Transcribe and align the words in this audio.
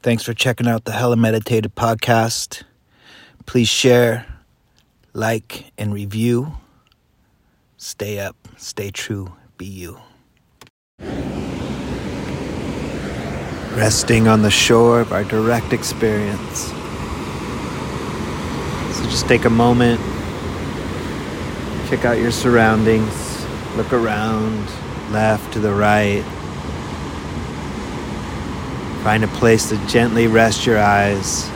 Thanks 0.00 0.22
for 0.22 0.32
checking 0.32 0.68
out 0.68 0.84
the 0.84 0.92
Hella 0.92 1.16
Meditated 1.16 1.74
podcast. 1.74 2.62
Please 3.46 3.66
share, 3.66 4.26
like, 5.12 5.72
and 5.76 5.92
review. 5.92 6.52
Stay 7.78 8.20
up, 8.20 8.36
stay 8.56 8.92
true, 8.92 9.34
be 9.56 9.66
you. 9.66 9.98
Resting 13.76 14.28
on 14.28 14.42
the 14.42 14.52
shore 14.52 15.00
of 15.00 15.12
our 15.12 15.24
direct 15.24 15.72
experience. 15.72 16.66
So 18.96 19.02
just 19.04 19.26
take 19.26 19.46
a 19.46 19.50
moment, 19.50 20.00
check 21.88 22.04
out 22.04 22.18
your 22.18 22.30
surroundings, 22.30 23.44
look 23.76 23.92
around, 23.92 24.64
left 25.10 25.52
to 25.54 25.58
the 25.58 25.72
right. 25.72 26.24
Find 29.08 29.24
a 29.24 29.28
place 29.28 29.70
to 29.70 29.86
gently 29.86 30.26
rest 30.26 30.66
your 30.66 30.78
eyes. 30.78 31.48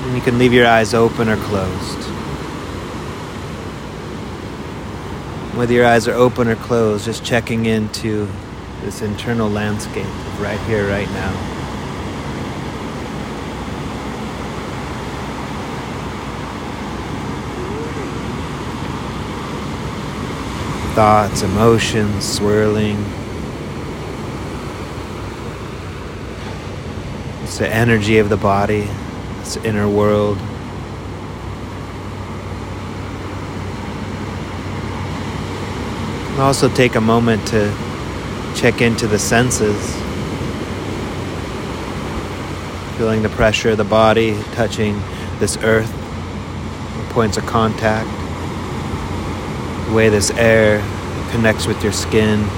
And 0.00 0.16
you 0.16 0.22
can 0.22 0.38
leave 0.38 0.54
your 0.54 0.66
eyes 0.66 0.94
open 0.94 1.28
or 1.28 1.36
closed. 1.36 1.98
Whether 5.54 5.74
your 5.74 5.84
eyes 5.84 6.08
are 6.08 6.14
open 6.14 6.48
or 6.48 6.56
closed, 6.56 7.04
just 7.04 7.26
checking 7.26 7.66
into 7.66 8.26
this 8.80 9.02
internal 9.02 9.50
landscape 9.50 10.06
right 10.38 10.58
here, 10.60 10.88
right 10.88 11.10
now. 11.10 11.32
Thoughts, 20.94 21.42
emotions 21.42 22.24
swirling. 22.24 23.19
It's 27.50 27.58
the 27.58 27.68
energy 27.68 28.18
of 28.18 28.28
the 28.28 28.36
body, 28.36 28.88
this 29.40 29.56
inner 29.56 29.88
world. 29.88 30.38
Also 36.38 36.72
take 36.72 36.94
a 36.94 37.00
moment 37.00 37.44
to 37.48 37.74
check 38.54 38.80
into 38.80 39.08
the 39.08 39.18
senses. 39.18 39.76
Feeling 42.96 43.20
the 43.20 43.30
pressure 43.30 43.70
of 43.70 43.78
the 43.78 43.84
body 43.84 44.40
touching 44.52 45.02
this 45.40 45.56
earth, 45.64 45.90
the 45.90 47.12
points 47.12 47.36
of 47.36 47.44
contact, 47.46 48.08
the 49.88 49.92
way 49.92 50.08
this 50.08 50.30
air 50.36 50.78
connects 51.32 51.66
with 51.66 51.82
your 51.82 51.92
skin. 51.92 52.48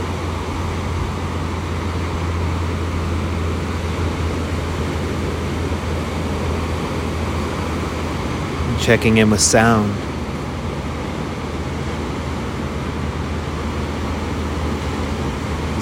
Checking 8.92 9.16
in 9.16 9.30
with 9.30 9.40
sound. 9.40 9.90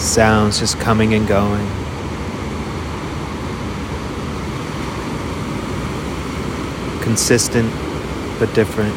Sounds 0.00 0.60
just 0.60 0.78
coming 0.78 1.14
and 1.14 1.26
going. 1.26 1.66
Consistent 7.02 7.68
but 8.38 8.54
different. 8.54 8.94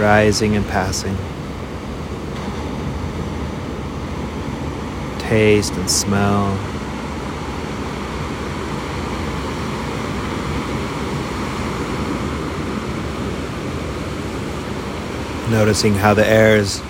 Rising 0.00 0.56
and 0.56 0.66
passing. 0.68 1.18
Taste 5.18 5.74
and 5.74 5.90
smell. 5.90 6.71
Noticing 15.52 15.92
how 15.92 16.14
the 16.14 16.26
air 16.26 16.56
is 16.56 16.80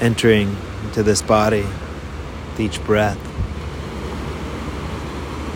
entering 0.00 0.56
into 0.82 1.04
this 1.04 1.22
body 1.22 1.62
with 1.62 2.58
each 2.58 2.82
breath. 2.84 3.16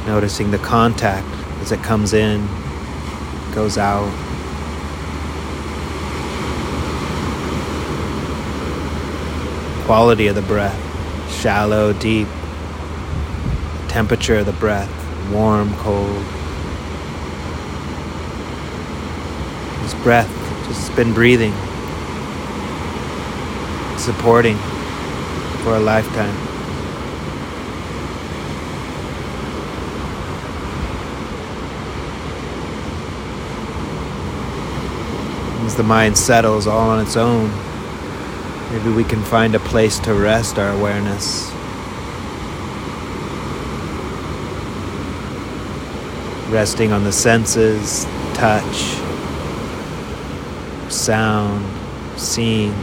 Noticing 0.06 0.52
the 0.52 0.58
contact 0.58 1.26
as 1.60 1.72
it 1.72 1.82
comes 1.82 2.12
in, 2.12 2.46
goes 3.52 3.76
out. 3.76 4.08
Quality 9.86 10.28
of 10.28 10.36
the 10.36 10.42
breath 10.42 10.80
shallow, 11.32 11.92
deep. 11.94 12.28
Temperature 13.88 14.36
of 14.36 14.46
the 14.46 14.52
breath 14.52 14.88
warm, 15.32 15.74
cold. 15.78 16.24
This 19.82 19.94
breath 20.04 20.30
just 20.68 20.94
been 20.94 21.12
breathing 21.12 21.52
supporting 24.04 24.58
for 25.62 25.76
a 25.76 25.80
lifetime. 25.80 26.36
As 35.64 35.74
the 35.74 35.82
mind 35.82 36.18
settles 36.18 36.66
all 36.66 36.90
on 36.90 37.00
its 37.00 37.16
own, 37.16 37.50
maybe 38.70 38.92
we 38.92 39.04
can 39.04 39.22
find 39.22 39.54
a 39.54 39.58
place 39.60 39.98
to 40.00 40.12
rest 40.12 40.58
our 40.58 40.68
awareness. 40.68 41.50
Resting 46.50 46.92
on 46.92 47.04
the 47.04 47.12
senses, 47.12 48.04
touch, 48.34 49.00
sound, 50.92 51.64
seeing 52.20 52.74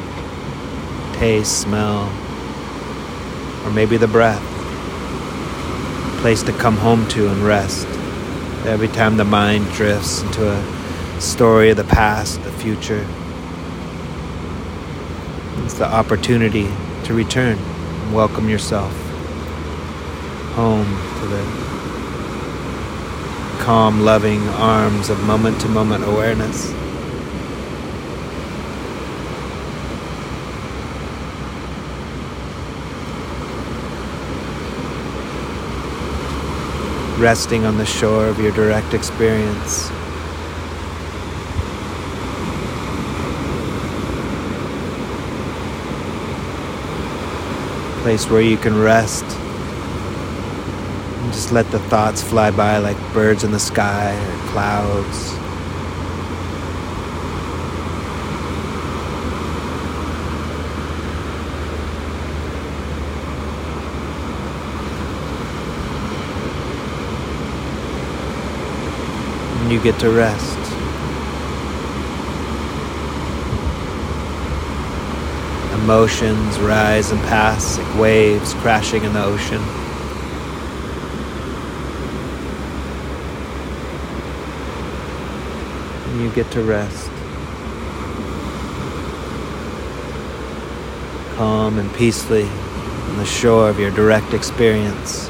taste, 1.21 1.61
smell, 1.61 2.11
or 3.63 3.71
maybe 3.71 3.95
the 3.95 4.07
breath. 4.07 4.41
Place 6.19 6.41
to 6.41 6.51
come 6.51 6.75
home 6.77 7.07
to 7.09 7.29
and 7.29 7.43
rest. 7.43 7.85
Every 8.65 8.87
time 8.87 9.17
the 9.17 9.23
mind 9.23 9.71
drifts 9.71 10.23
into 10.23 10.51
a 10.51 11.21
story 11.21 11.69
of 11.69 11.77
the 11.77 11.83
past, 11.83 12.41
the 12.43 12.51
future, 12.51 13.05
it's 15.63 15.75
the 15.75 15.85
opportunity 15.85 16.67
to 17.03 17.13
return 17.13 17.55
and 17.59 18.15
welcome 18.15 18.49
yourself 18.49 18.91
home 20.55 20.87
to 21.19 21.27
the 21.27 21.43
calm, 23.63 24.01
loving 24.01 24.41
arms 24.57 25.11
of 25.11 25.21
moment 25.25 25.61
to 25.61 25.67
moment 25.67 26.03
awareness. 26.03 26.73
Resting 37.21 37.65
on 37.65 37.77
the 37.77 37.85
shore 37.85 38.25
of 38.25 38.39
your 38.39 38.51
direct 38.51 38.95
experience. 38.95 39.89
Place 48.01 48.27
where 48.27 48.41
you 48.41 48.57
can 48.57 48.81
rest 48.81 49.23
and 49.23 51.31
just 51.31 51.51
let 51.51 51.69
the 51.69 51.77
thoughts 51.77 52.23
fly 52.23 52.49
by 52.49 52.79
like 52.79 52.97
birds 53.13 53.43
in 53.43 53.51
the 53.51 53.59
sky 53.59 54.15
or 54.15 54.49
clouds. 54.49 55.50
You 69.71 69.81
get 69.81 69.97
to 69.99 70.09
rest. 70.09 70.57
Emotions 75.81 76.59
rise 76.59 77.11
and 77.11 77.21
pass 77.21 77.77
like 77.77 77.97
waves 77.97 78.53
crashing 78.55 79.05
in 79.05 79.13
the 79.13 79.23
ocean. 79.23 79.61
And 86.09 86.21
you 86.21 86.29
get 86.31 86.51
to 86.51 86.61
rest. 86.63 87.09
Calm 91.37 91.79
and 91.79 91.91
peacefully 91.93 92.43
on 92.43 93.17
the 93.17 93.25
shore 93.25 93.69
of 93.69 93.79
your 93.79 93.91
direct 93.91 94.33
experience. 94.33 95.27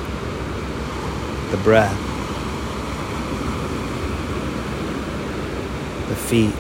The 1.52 1.62
breath. 1.64 2.12
the 6.11 6.11
feet, 6.30 6.56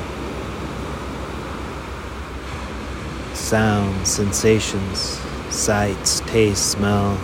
sounds, 3.35 4.09
sensations, 4.09 5.19
sights, 5.49 6.21
taste, 6.21 6.71
smell. 6.71 7.17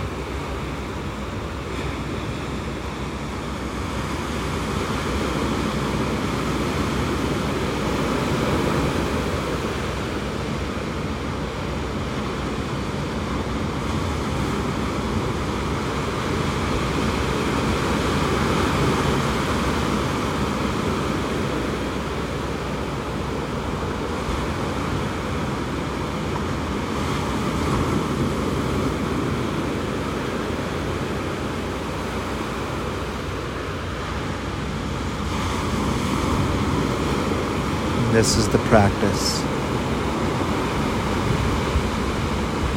This 38.18 38.36
is 38.36 38.48
the 38.50 38.58
practice. 38.74 39.44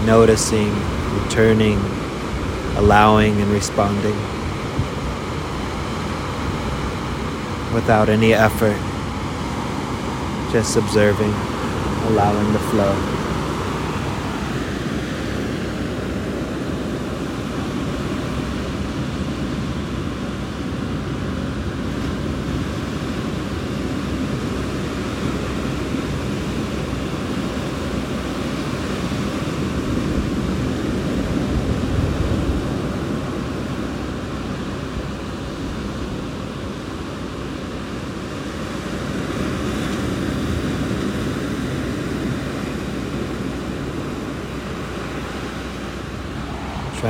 Noticing, 0.04 0.70
returning, 1.22 1.78
allowing, 2.76 3.40
and 3.40 3.50
responding 3.50 4.14
without 7.72 8.10
any 8.10 8.34
effort, 8.34 8.76
just 10.52 10.76
observing, 10.76 11.32
allowing 12.12 12.52
the 12.52 12.58
flow. 12.68 13.29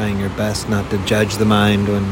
Trying 0.00 0.19
your 0.19 0.31
best 0.31 0.67
not 0.70 0.88
to 0.88 0.97
judge 1.05 1.37
the 1.37 1.44
mind 1.44 1.87
when 1.87 2.02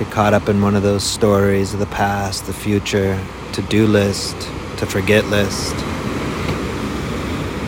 you're 0.00 0.10
caught 0.10 0.34
up 0.34 0.48
in 0.48 0.60
one 0.60 0.74
of 0.74 0.82
those 0.82 1.04
stories 1.04 1.72
of 1.72 1.78
the 1.78 1.86
past, 1.86 2.44
the 2.46 2.52
future, 2.52 3.24
to 3.52 3.62
do 3.62 3.86
list, 3.86 4.34
to 4.78 4.84
forget 4.84 5.24
list. 5.26 5.72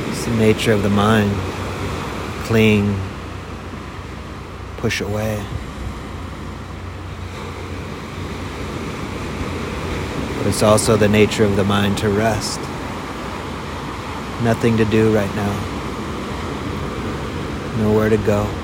It's 0.08 0.24
the 0.24 0.34
nature 0.34 0.72
of 0.72 0.82
the 0.82 0.90
mind. 0.90 1.30
Cling, 2.46 2.92
push 4.78 5.00
away. 5.00 5.40
But 10.38 10.48
it's 10.48 10.64
also 10.64 10.96
the 10.96 11.08
nature 11.08 11.44
of 11.44 11.54
the 11.54 11.62
mind 11.62 11.98
to 11.98 12.08
rest. 12.08 12.58
Nothing 14.42 14.76
to 14.78 14.84
do 14.86 15.14
right 15.14 15.32
now. 15.36 15.54
Nowhere 17.78 18.10
to 18.10 18.16
go 18.16 18.61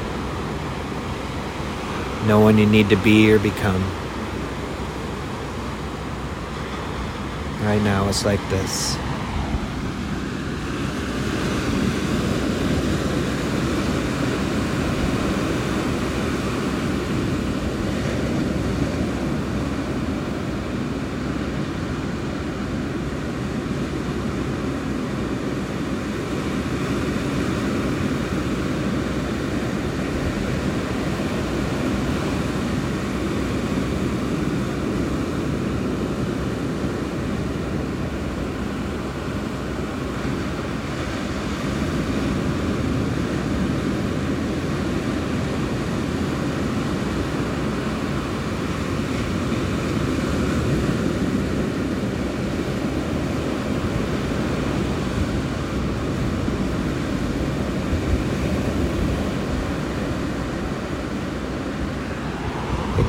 no 2.27 2.41
one 2.41 2.59
you 2.59 2.67
need 2.67 2.89
to 2.89 2.97
be 2.97 3.31
or 3.31 3.39
become. 3.39 3.83
Right 7.63 7.83
now, 7.83 8.09
it's 8.09 8.25
like 8.25 8.41
this. 8.51 8.97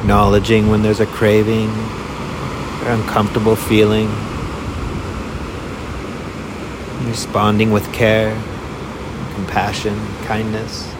Acknowledging 0.09 0.69
when 0.69 0.81
there's 0.81 1.01
a 1.01 1.05
craving 1.05 1.69
or 2.81 2.93
uncomfortable 2.93 3.55
feeling, 3.55 4.07
responding 7.07 7.69
with 7.69 7.85
care, 7.93 8.33
compassion, 9.35 9.95
kindness. 10.23 10.91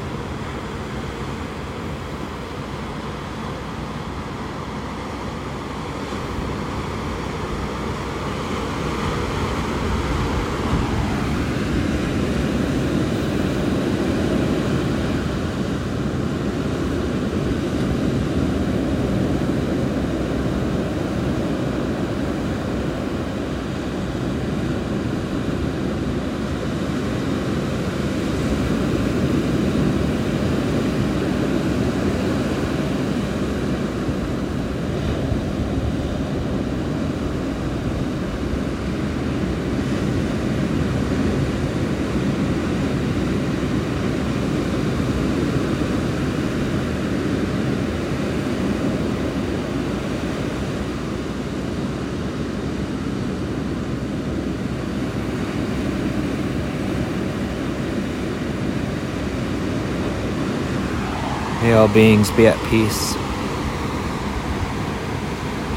May 61.69 61.75
all 61.75 61.87
beings 61.87 62.31
be 62.31 62.47
at 62.47 62.57
peace. 62.67 63.13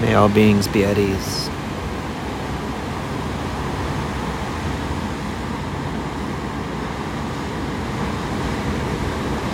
May 0.01 0.15
all 0.15 0.31
beings 0.31 0.67
be 0.67 0.87
at 0.87 0.97
ease. 0.97 1.51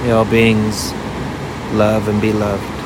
May 0.04 0.12
all 0.12 0.24
beings 0.26 0.92
love 1.72 2.06
and 2.06 2.22
be 2.22 2.32
loved. 2.32 2.77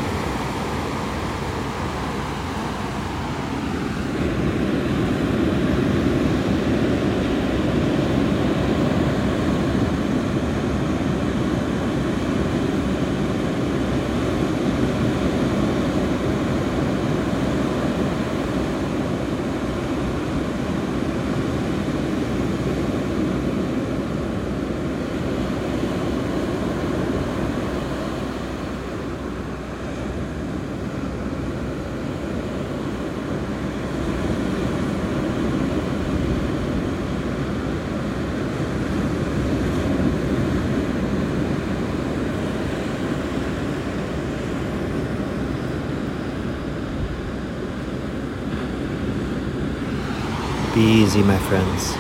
Be 50.75 50.81
easy, 50.81 51.23
my 51.23 51.37
friends. 51.37 51.93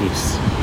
Peace. 0.00 0.57